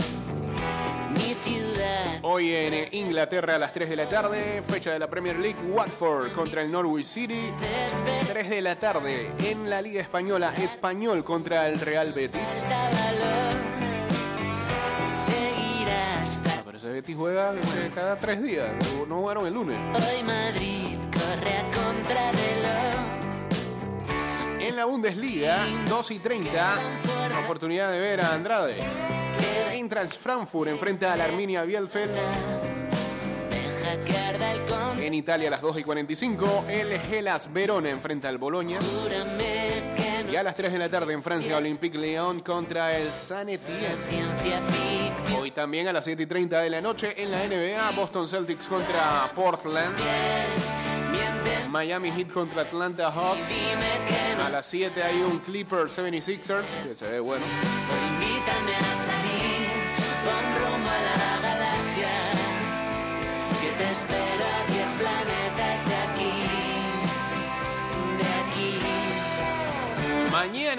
[2.23, 6.31] Hoy en Inglaterra a las 3 de la tarde, fecha de la Premier League, Watford
[6.31, 7.51] contra el Norwich City.
[8.29, 12.49] 3 de la tarde en la Liga Española, Español contra el Real Betis.
[16.87, 18.69] Ese Betis juega eh, cada 3 días,
[19.09, 19.77] no jugaron el lunes.
[19.95, 22.95] hoy Madrid corre a contrarreloj.
[24.61, 26.79] En la Bundesliga, 2 y 30,
[27.45, 28.77] oportunidad de ver a Andrade.
[29.73, 32.21] Eintracht Frankfurt enfrenta a la Arminia con.
[35.01, 38.79] En Italia a las 2 y 45, el Hellas Verona enfrenta al Boloña.
[40.31, 43.97] Y a las 3 de la tarde en Francia, Olympique Lyon contra el San Etienne.
[45.39, 48.67] Hoy también a las 7 y 30 de la noche en la NBA, Boston Celtics
[48.67, 49.97] contra Portland.
[51.71, 53.71] Miami Heat contra Atlanta Hawks.
[54.45, 57.45] A las 7 hay un Clippers 76ers, que se ve bueno.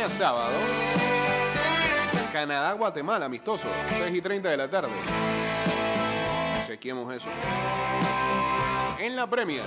[0.06, 0.54] Sábado,
[2.32, 3.68] Canadá-Guatemala, amistoso,
[3.98, 4.91] 6 y 30 de la tarde.
[6.68, 7.28] Chequemos eso.
[9.00, 9.64] En la Premier,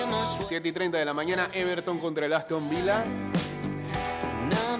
[0.00, 3.04] Hemos 7 y 30 de la mañana, Everton contra el Aston Villa.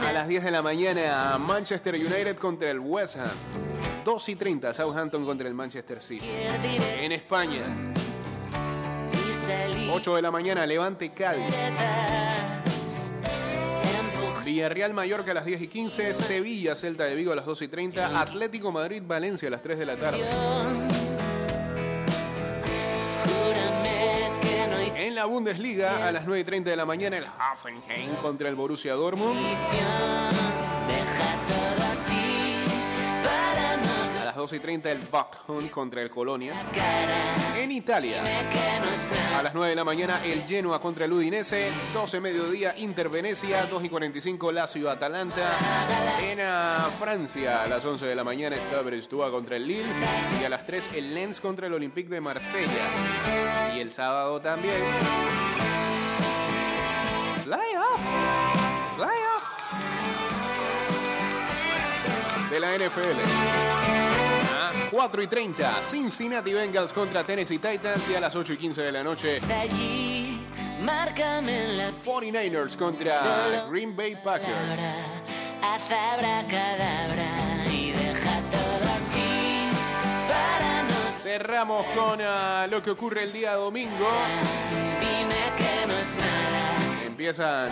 [0.07, 3.31] A las 10 de la mañana, Manchester United contra el West Ham.
[4.05, 6.25] 2 y 30, Southampton contra el Manchester City.
[6.27, 7.63] En España,
[9.13, 11.55] y salir 8 de la mañana, Levante Cádiz.
[14.53, 17.68] Villarreal Mallorca a las 10 y 15, Sevilla Celta de Vigo a las 2 y
[17.68, 20.20] 30, Atlético Madrid Valencia a las 3 de la tarde.
[24.94, 28.55] En la Bundesliga a las 9 y 30 de la mañana, el Hoffenheim contra el
[28.55, 29.40] Borussia Dortmund.
[34.43, 36.66] 2 y 30 el Backhund contra el Colonia.
[37.57, 38.24] En Italia,
[39.38, 41.70] a las 9 de la mañana el Genoa contra el Udinese.
[41.95, 43.66] 12 mediodía Inter Venecia.
[43.66, 45.57] 2 y 45 Lazio Atalanta.
[46.20, 49.93] En ah, Francia, a las 11 de la mañana está Brestoua contra el Lille.
[50.40, 52.88] Y a las 3 el Lens contra el Olympique de Marsella.
[53.76, 54.82] Y el sábado también.
[57.45, 58.01] Fly off.
[58.97, 59.62] Fly off
[62.53, 64.12] de la NFL.
[64.93, 68.82] A 4 y 30, Cincinnati Bengals contra Tennessee Titans y a las 8 y 15
[68.82, 70.38] de la noche, allí,
[70.82, 74.51] márcame la 49ers contra Green Bay Packers.
[74.51, 74.95] palabra,
[75.62, 79.70] haz abracadabra y deja todo así
[80.28, 80.82] para.
[81.11, 84.11] Cerramos con ah, lo que ocurre el día domingo.
[85.01, 86.62] Dime que no es nada.
[87.13, 87.71] Empiezan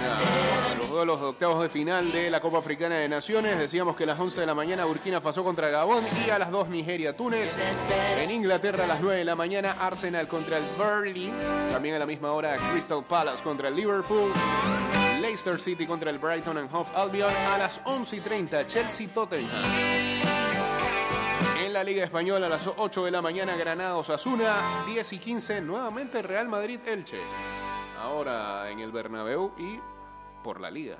[0.76, 3.59] los duelos octavos de final de la Copa Africana de Naciones.
[3.59, 6.51] Decíamos que a las 11 de la mañana Burkina Faso contra Gabón y a las
[6.51, 7.57] 2 Nigeria Túnez.
[7.57, 8.20] Te espero.
[8.20, 11.32] En Inglaterra a las 9 de la mañana Arsenal contra el Burnley.
[11.72, 14.30] También a la misma hora Crystal Palace contra el Liverpool.
[15.22, 17.34] Leicester City contra el Brighton and Hove Albion.
[17.34, 19.49] A las 11 y 30 Chelsea Tottenham.
[21.64, 24.84] En la Liga Española a las 8 de la mañana Granada Osasuna.
[24.86, 27.16] 10 y 15 nuevamente Real Madrid Elche.
[28.01, 29.78] Ahora en el Bernabéu y
[30.42, 30.96] por la Liga.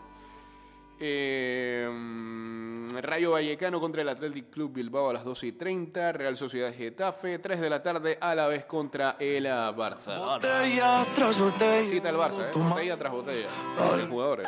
[1.03, 6.12] Eh, mm, Rayo Vallecano contra el Athletic Club Bilbao a las 12 y 30.
[6.12, 10.18] Real Sociedad Getafe, 3 de la tarde a la vez contra el Barça.
[10.18, 11.88] Botella tras botella.
[11.88, 12.51] Cita el Barça, ¿eh?
[12.55, 13.48] Botella tras botella.
[13.96, 14.46] Los jugadores.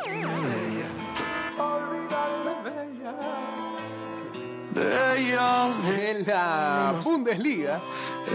[4.75, 7.81] En la Bundesliga,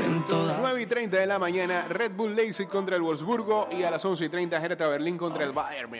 [0.07, 3.83] en todas 9 y 30 de la mañana, Red Bull Leipzig contra el Wolfsburgo y
[3.83, 5.91] a las 11 y 30 Hertha Berlín contra el Bayern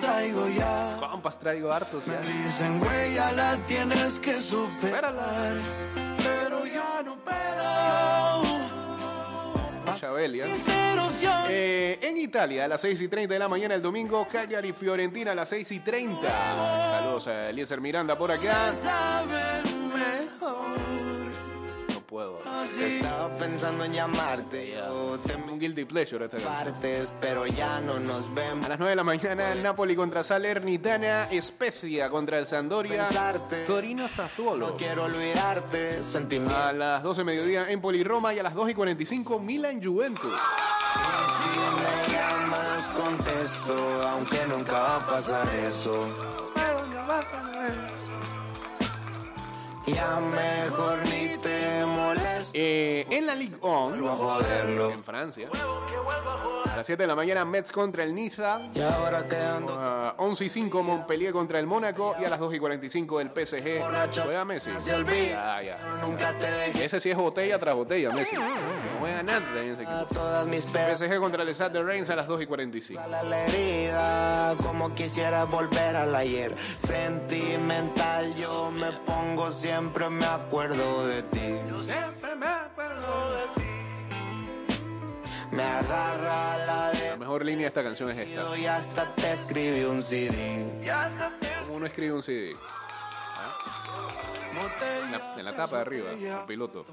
[0.00, 0.88] traigo ya.
[0.98, 2.20] Compas, traigo hartos ya.
[2.20, 5.04] Me dicen, güey, ya la tienes que superar.
[5.04, 5.54] Espérala.
[6.18, 8.87] Pero ya no pero.
[9.96, 10.44] Chabelia.
[10.46, 11.30] Sinceros yo.
[11.48, 15.32] Eh, en Italia, a las 6 y 30 de la mañana el domingo, Cagliari Fiorentina
[15.32, 16.28] a las 6 y 30.
[16.28, 18.72] Saludos a Eliezer Miranda por acá.
[22.80, 28.26] Estaba pensando en llamarte, yo te Un guilty pleasure esta partes, pero ya no nos
[28.26, 28.68] A vemos.
[28.68, 33.64] las 9 de la mañana, el Napoli contra Salernitana, Spezia contra el Sampdoria, Pensarte.
[33.64, 34.76] Torino No Zazzuolo.
[34.76, 36.56] quiero olvidarte, sentimiento.
[36.56, 40.32] A las 12 de mediodía, Empoli Roma y a las 2 y 45, Milan Juventus.
[41.52, 46.00] Si me llamas contesto, aunque nunca va a pasar eso.
[49.86, 52.37] Ya mejor ni te molesto.
[52.54, 54.90] Eh, en la Ligue 1, Vuelvo a joderlo.
[54.90, 55.48] en Francia,
[56.72, 58.60] a las 7 de la mañana, Metz contra el Niza.
[58.74, 62.54] Y ahora quedando A 11 y 5 Montpellier contra el Mónaco y a las 2
[62.54, 63.80] y 45 el PSG
[64.22, 64.70] juega Messi.
[64.92, 65.62] olvida.
[65.62, 65.78] Ya,
[66.84, 68.36] Ese sí es botella tras botella, Messi.
[68.36, 68.42] No
[69.00, 70.06] juega nada en ese equipo.
[70.48, 73.00] PSG contra el Stade de Reims a las 2 y 45.
[73.00, 76.54] a la herida, como quisiera volver al ayer.
[76.78, 81.54] Sentimental, yo me pongo siempre, me acuerdo de ti.
[85.50, 88.56] Me agarra la La de mejor línea de esta canción es esta.
[88.56, 90.66] y hasta te escribí un CD.
[91.62, 92.54] ¿Cómo uno escribe un CD?
[95.04, 96.80] En la, en la tapa de arriba, el piloto.
[96.80, 96.86] Ok.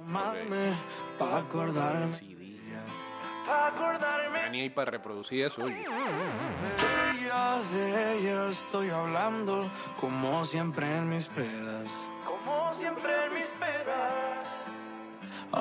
[1.20, 2.60] Pa' acordarme CD.
[2.70, 5.76] Ya Ni hay para reproducir eso, oye.
[5.76, 9.70] de ella, de ella estoy hablando
[10.00, 11.88] como siempre en mis pedas.
[12.26, 13.05] Como siempre.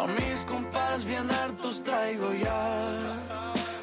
[0.04, 2.98] A mis compas bien hartos traigo ya.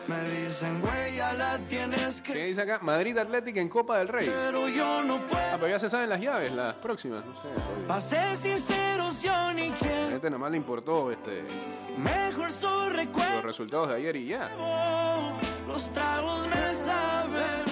[0.07, 2.45] Me dicen, güey, ya la tienes ¿Qué que...
[2.45, 2.79] dice acá?
[2.81, 4.27] Madrid Atlético en Copa del Rey.
[4.31, 5.43] Pero yo no Ah, puedo.
[5.53, 7.23] pero ya se saben las llaves, las próximas.
[7.25, 8.09] No sé.
[8.09, 10.09] ser sinceros, yo ni A quiero.
[10.09, 11.43] gente nada más le importó este,
[11.97, 13.41] Mejor su los recuerdo.
[13.41, 14.49] resultados de ayer y ya.
[15.67, 17.63] Los tragos me saben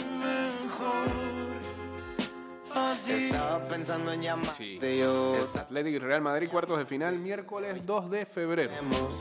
[3.08, 4.80] Estaba pensando en llamarte Sí.
[5.00, 5.36] yo.
[5.56, 8.72] Atlético y Real Madrid, cuartos de final, miércoles 2 de febrero,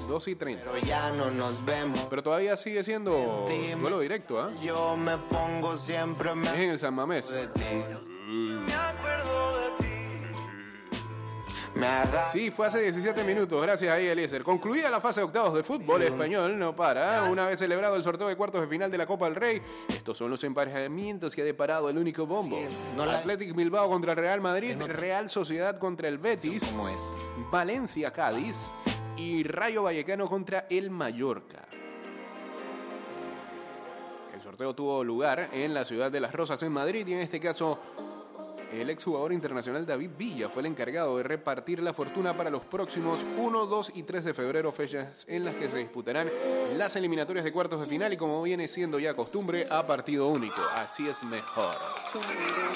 [0.08, 0.64] 2 y 30.
[0.70, 2.00] Pero ya no nos vemos.
[2.10, 3.46] Pero todavía sigue siendo
[3.80, 4.50] duelo directo, ¿ah?
[4.62, 7.28] Yo me pongo siempre, Es en el San Mamés.
[7.30, 7.62] de ti.
[8.26, 8.87] Me agarra
[12.24, 14.42] Sí, fue hace 17 minutos, gracias ahí Eliezer.
[14.42, 17.22] Concluida la fase de octavos de fútbol español, no para.
[17.24, 20.18] Una vez celebrado el sorteo de cuartos de final de la Copa del Rey, estos
[20.18, 22.58] son los emparejamientos que ha deparado el único bombo.
[22.98, 26.74] Athletic Bilbao contra Real Madrid, Real Sociedad contra el Betis, este.
[27.50, 28.70] Valencia Cádiz
[29.16, 31.64] y Rayo Vallecano contra el Mallorca.
[34.34, 37.40] El sorteo tuvo lugar en la ciudad de Las Rosas, en Madrid, y en este
[37.40, 37.78] caso
[38.72, 43.24] el exjugador internacional David Villa fue el encargado de repartir la fortuna para los próximos
[43.36, 46.28] 1, 2 y 3 de febrero, fechas en las que se disputarán
[46.76, 50.60] las eliminatorias de cuartos de final y como viene siendo ya costumbre, a partido único.
[50.74, 51.74] Así es mejor.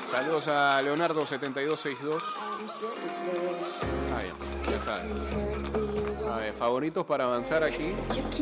[0.04, 2.22] Saludos a Leonardo7262.
[4.16, 4.32] Ahí,
[4.70, 5.81] ya saben.
[6.42, 7.92] Ver, favoritos para avanzar aquí.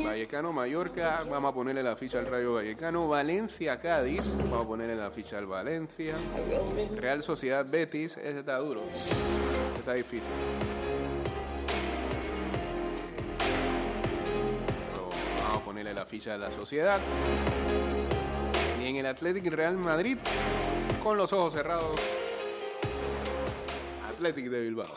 [0.02, 1.22] Vallecano, Mallorca.
[1.28, 3.06] Vamos a ponerle la ficha al Rayo Vallecano.
[3.08, 4.34] Valencia, Cádiz.
[4.38, 6.14] Vamos a ponerle la ficha al Valencia.
[6.96, 8.16] Real Sociedad, Betis.
[8.16, 8.80] Este está duro.
[8.84, 10.30] Este está difícil.
[14.88, 15.10] Pero
[15.42, 17.00] Vamos a ponerle la ficha a la Sociedad.
[18.80, 20.16] Y en el Athletic Real Madrid,
[21.02, 22.00] con los ojos cerrados,
[24.08, 24.88] Athletic de Bilbao.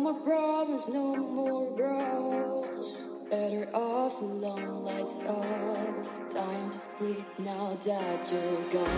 [0.00, 3.02] More problems, no more bros.
[3.30, 6.30] Better off alone, lights off.
[6.30, 8.88] Time to sleep now that you're gone.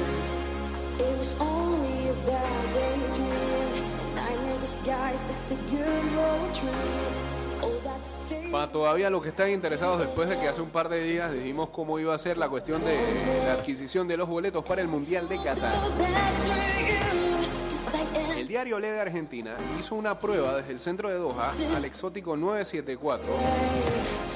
[1.01, 4.15] It was only a bad daydream.
[4.15, 7.33] Nightmare disguised as the good old dream.
[8.53, 11.71] Para todavía los que están interesados después de que hace un par de días dijimos
[11.71, 12.97] cómo iba a ser la cuestión de
[13.47, 15.75] la adquisición de los boletos para el Mundial de Qatar.
[18.53, 23.25] Diario Le de Argentina hizo una prueba desde el centro de Doha al exótico 974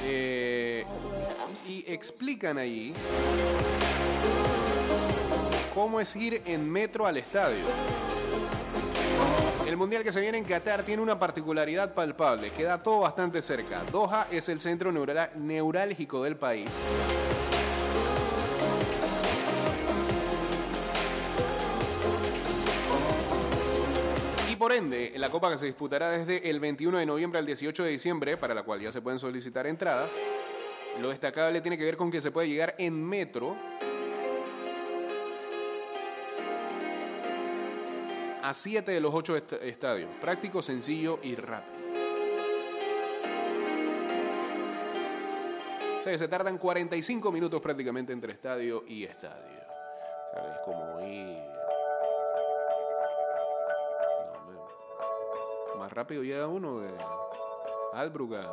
[0.05, 0.83] eh,
[1.67, 2.93] y explican allí
[5.71, 7.63] cómo es ir en metro al estadio.
[9.67, 13.83] El mundial que se viene en Qatar tiene una particularidad palpable, queda todo bastante cerca.
[13.91, 16.71] Doha es el centro neurálgico del país.
[24.69, 28.53] La copa que se disputará desde el 21 de noviembre al 18 de diciembre, para
[28.53, 30.19] la cual ya se pueden solicitar entradas,
[30.99, 33.55] lo destacable tiene que ver con que se puede llegar en metro
[38.43, 40.09] a 7 de los 8 estadios.
[40.19, 41.87] Práctico, sencillo y rápido.
[45.97, 49.61] O se tardan 45 minutos prácticamente entre estadio y estadio.
[50.31, 51.66] O sea, como ir...
[55.87, 56.93] Más rápido llega uno de
[57.93, 58.43] Albrook a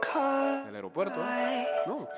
[0.00, 1.16] caught del aeropuerto.
[1.86, 2.08] No.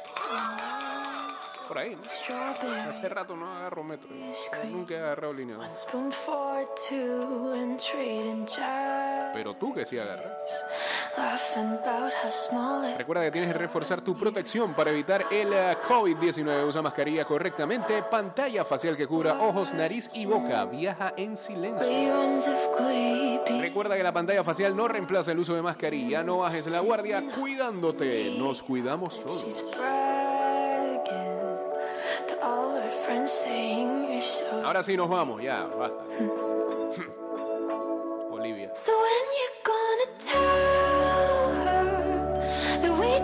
[1.67, 2.91] Por ahí, ¿no?
[2.91, 4.11] Hace rato no agarro metro.
[4.71, 5.57] Nunca he agarrado línea.
[9.33, 10.65] Pero tú que sí agarras.
[12.97, 16.67] Recuerda que tienes que reforzar tu protección para evitar el eh, COVID-19.
[16.67, 20.65] Usa mascarilla correctamente, pantalla facial que cubra ojos, nariz y boca.
[20.65, 21.89] Viaja en silencio.
[23.61, 26.23] Recuerda que la pantalla facial no reemplaza el uso de mascarilla.
[26.23, 28.37] No bajes la guardia cuidándote.
[28.39, 29.65] Nos cuidamos todos.
[29.75, 30.15] You're.
[34.65, 36.05] Ahora sí nos vamos, ya, basta.
[38.31, 38.71] Olivia.
[38.75, 40.84] So when you gonna tell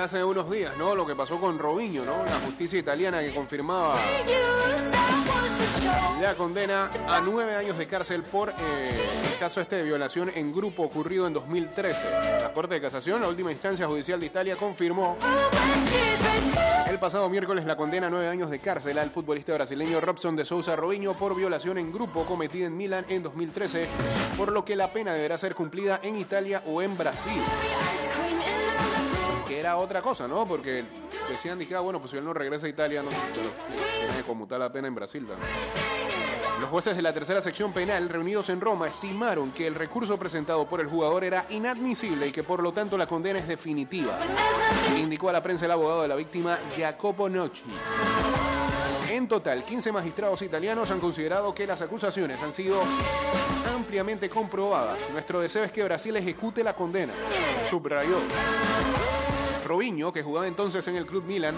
[0.00, 0.94] Hace unos días, ¿no?
[0.94, 2.24] Lo que pasó con Robinho, ¿no?
[2.24, 3.98] La justicia italiana que confirmaba
[6.20, 8.54] la condena a nueve años de cárcel por eh,
[9.32, 12.04] el caso este de violación en grupo ocurrido en 2013.
[12.40, 15.18] La Corte de Casación, la última instancia judicial de Italia, confirmó
[16.88, 20.44] el pasado miércoles la condena a nueve años de cárcel al futbolista brasileño Robson de
[20.44, 23.86] Sousa Robinho por violación en grupo cometida en Milán en 2013,
[24.36, 27.42] por lo que la pena deberá ser cumplida en Italia o en Brasil.
[29.60, 30.46] Era otra cosa, ¿no?
[30.46, 30.84] Porque
[31.28, 34.58] decían, dije, ah, bueno, pues si él no regresa a Italia, no, tiene que conmutar
[34.58, 35.48] la pena en Brasil también.
[36.60, 40.68] Los jueces de la tercera sección penal reunidos en Roma estimaron que el recurso presentado
[40.68, 44.18] por el jugador era inadmisible y que por lo tanto la condena es definitiva.
[44.98, 47.62] Indicó a la prensa el abogado de la víctima Jacopo Nocci.
[49.10, 52.80] En total, 15 magistrados italianos han considerado que las acusaciones han sido
[53.74, 55.00] ampliamente comprobadas.
[55.12, 57.12] Nuestro deseo es que Brasil ejecute la condena,
[57.68, 58.18] subrayó.
[59.70, 61.54] Robinho, que jugaba entonces en el Club Milan,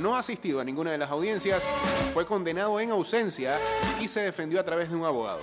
[0.00, 1.62] no asistido a ninguna de las audiencias,
[2.14, 3.58] fue condenado en ausencia
[4.00, 5.40] y se defendió a través de un abogado.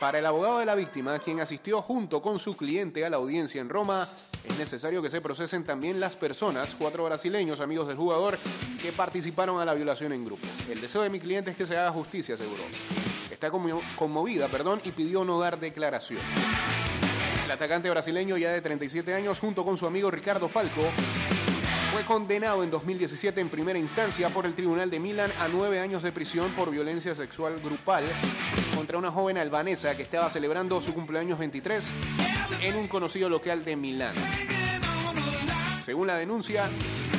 [0.00, 3.60] Para el abogado de la víctima, quien asistió junto con su cliente a la audiencia
[3.60, 4.08] en Roma,
[4.42, 8.38] es necesario que se procesen también las personas, cuatro brasileños amigos del jugador,
[8.80, 10.46] que participaron a la violación en grupo.
[10.70, 12.62] El deseo de mi cliente es que se haga justicia, aseguró.
[13.30, 16.20] Está conmo- conmovida, perdón, y pidió no dar declaración.
[17.44, 20.80] El atacante brasileño, ya de 37 años, junto con su amigo Ricardo Falco,
[21.92, 26.02] fue condenado en 2017 en primera instancia por el Tribunal de Milán a nueve años
[26.02, 28.04] de prisión por violencia sexual grupal
[28.74, 31.86] contra una joven albanesa que estaba celebrando su cumpleaños 23
[32.62, 34.14] en un conocido local de Milán.
[35.80, 36.68] Según la denuncia,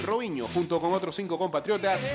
[0.03, 2.09] Robinho, junto con otros cinco compatriotas,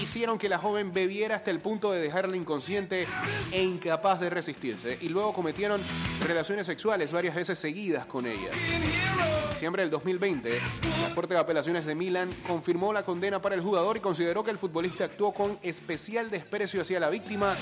[0.00, 3.06] hicieron que la joven bebiera hasta el punto de dejarla inconsciente
[3.50, 5.80] e incapaz de resistirse, y luego cometieron
[6.26, 8.50] relaciones sexuales varias veces seguidas con ella.
[8.52, 10.60] En diciembre del 2020,
[11.02, 14.50] la Corte de Apelaciones de Milán confirmó la condena para el jugador y consideró que
[14.50, 17.54] el futbolista actuó con especial desprecio hacia la víctima,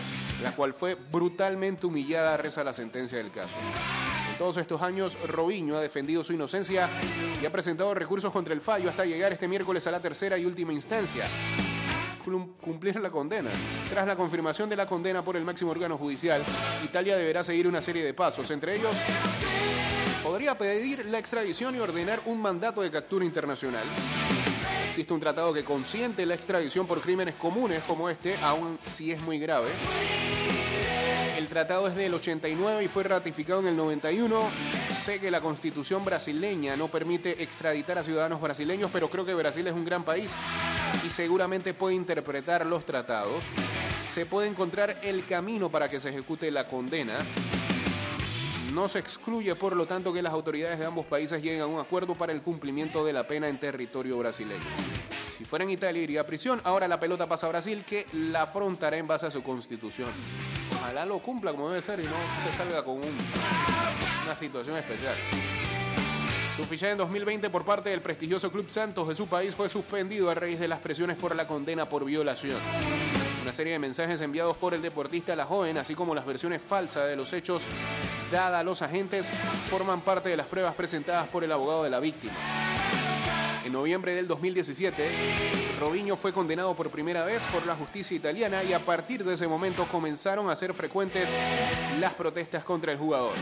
[0.43, 3.55] la cual fue brutalmente humillada, reza la sentencia del caso.
[4.41, 6.88] Todos estos años, Robinho ha defendido su inocencia
[7.43, 10.47] y ha presentado recursos contra el fallo hasta llegar este miércoles a la tercera y
[10.47, 11.26] última instancia.
[12.24, 13.51] Cum- Cumplir la condena.
[13.91, 16.43] Tras la confirmación de la condena por el máximo órgano judicial,
[16.82, 18.51] Italia deberá seguir una serie de pasos.
[18.51, 18.97] Entre ellos,
[20.22, 23.84] podría pedir la extradición y ordenar un mandato de captura internacional.
[24.88, 29.20] Existe un tratado que consiente la extradición por crímenes comunes como este, aun si es
[29.20, 29.68] muy grave.
[31.51, 34.40] Tratado es del 89 y fue ratificado en el 91.
[34.92, 39.66] Sé que la constitución brasileña no permite extraditar a ciudadanos brasileños, pero creo que Brasil
[39.66, 40.32] es un gran país
[41.05, 43.42] y seguramente puede interpretar los tratados,
[44.05, 47.18] se puede encontrar el camino para que se ejecute la condena.
[48.72, 51.80] No se excluye, por lo tanto, que las autoridades de ambos países lleguen a un
[51.80, 54.61] acuerdo para el cumplimiento de la pena en territorio brasileño.
[55.41, 58.43] Si fuera en Italia iría a prisión, ahora la pelota pasa a Brasil que la
[58.43, 60.11] afrontará en base a su constitución.
[60.78, 62.11] Ojalá lo cumpla como debe ser y no
[62.45, 63.16] se salga con un-
[64.26, 65.14] una situación especial.
[66.59, 70.28] Su fichaje en 2020 por parte del prestigioso Club Santos de su país fue suspendido
[70.28, 72.59] a raíz de las presiones por la condena por violación.
[73.43, 76.61] Una serie de mensajes enviados por el deportista a la joven, así como las versiones
[76.61, 77.62] falsas de los hechos
[78.30, 79.30] dadas a los agentes,
[79.70, 82.34] forman parte de las pruebas presentadas por el abogado de la víctima.
[83.65, 85.07] En noviembre del 2017,
[85.79, 89.47] Robinho fue condenado por primera vez por la justicia italiana y a partir de ese
[89.47, 91.29] momento comenzaron a ser frecuentes
[92.01, 93.33] las protestas contra el jugador.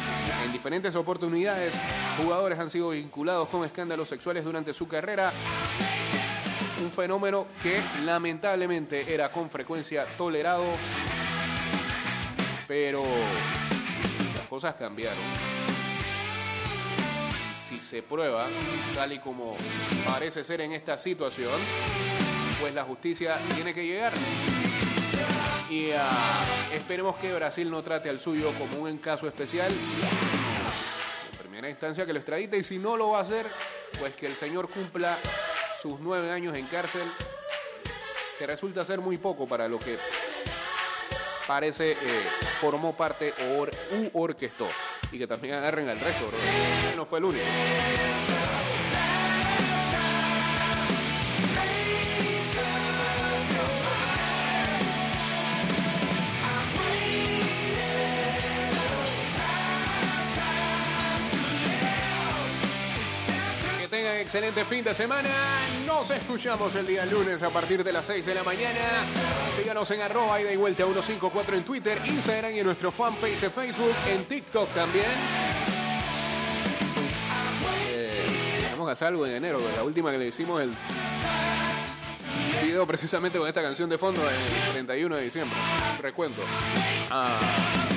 [0.45, 1.79] En diferentes oportunidades,
[2.21, 5.33] jugadores han sido vinculados con escándalos sexuales durante su carrera,
[6.83, 10.65] un fenómeno que lamentablemente era con frecuencia tolerado,
[12.67, 13.05] pero
[14.37, 15.19] las cosas cambiaron
[17.81, 18.47] se prueba,
[18.95, 19.57] tal y como
[20.05, 21.53] parece ser en esta situación,
[22.61, 24.13] pues la justicia tiene que llegar.
[25.71, 29.71] Y ah, esperemos que Brasil no trate al suyo como un caso especial.
[31.33, 33.47] En primera instancia que lo extradite y si no lo va a hacer,
[33.99, 35.19] pues que el señor cumpla
[35.81, 37.07] sus nueve años en cárcel,
[38.39, 39.99] que resulta ser muy poco para lo que
[41.47, 41.97] parece eh,
[42.61, 44.69] formó parte u orquestó.
[45.11, 46.29] Y que también agarren al resto,
[46.97, 47.45] No fue el único.
[64.21, 65.29] Excelente fin de semana.
[65.87, 68.81] Nos escuchamos el día lunes a partir de las 6 de la mañana.
[69.57, 73.95] Síganos en arroba y vuelta 154 en Twitter, Instagram y en nuestro fanpage de Facebook,
[74.09, 75.07] en TikTok también.
[77.91, 78.11] Eh,
[78.73, 80.71] vamos a hacer algo en enero, la última que le hicimos el
[82.63, 85.57] video precisamente con esta canción de fondo el 31 de diciembre.
[86.01, 86.43] Recuento.
[87.11, 87.88] Ah.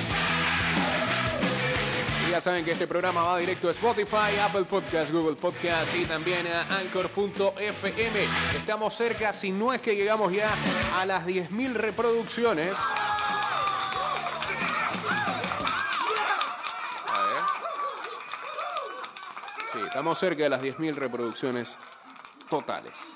[2.32, 6.46] Ya saben que este programa va directo a Spotify, Apple Podcast, Google Podcast y también
[6.46, 8.24] a Anchor.fm.
[8.56, 10.50] Estamos cerca, si no es que llegamos ya
[10.96, 12.74] a las 10.000 reproducciones.
[17.06, 17.42] A ver.
[19.70, 21.76] Sí, estamos cerca de las 10.000 reproducciones
[22.48, 23.12] totales.